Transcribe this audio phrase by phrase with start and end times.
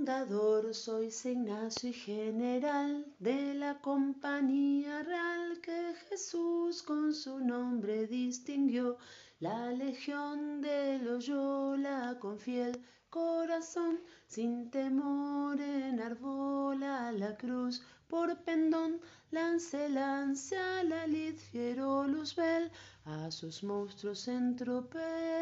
[0.00, 8.96] Fundador sois Ignacio y general de la compañía real que Jesús con su nombre distinguió.
[9.40, 19.86] La legión de Loyola con fiel corazón, sin temor enarbola la cruz por pendón, lance,
[19.90, 22.70] lance a la lid, fiero luzbel,
[23.04, 25.39] a sus monstruos en tropel.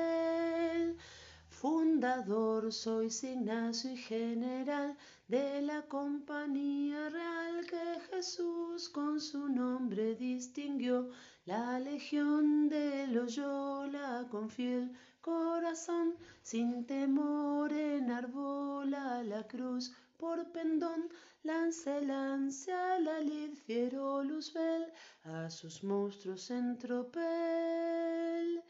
[1.61, 11.11] Fundador sois Ignacio y general de la compañía real que Jesús con su nombre distinguió.
[11.47, 21.09] La legión de Loyola con fiel corazón, sin temor enarbola la cruz por pendón,
[21.43, 24.93] lance, lance a la lid, fiero luzbel,
[25.25, 28.62] a sus monstruos en tropel.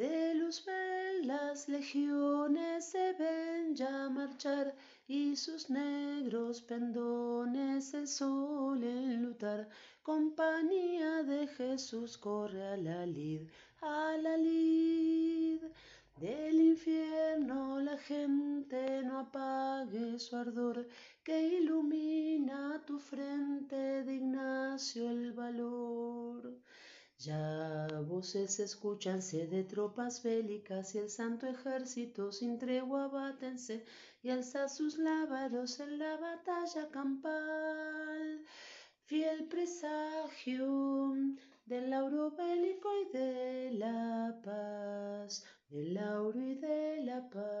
[0.00, 4.74] De Luzbel las legiones se ven ya marchar
[5.06, 9.68] y sus negros pendones el sol enlutar.
[10.02, 13.42] Compañía de Jesús corre a la lid,
[13.82, 15.60] a la lid.
[16.18, 20.88] Del infierno la gente no apague su ardor,
[21.22, 25.09] que ilumina tu frente de Ignacio.
[27.22, 33.84] Ya voces escúchanse de tropas bélicas y el santo ejército sin tregua bátense
[34.22, 38.42] y alza sus lábaros en la batalla campal.
[39.04, 41.12] Fiel presagio
[41.66, 47.59] del lauro bélico y de la paz, del lauro y de la paz,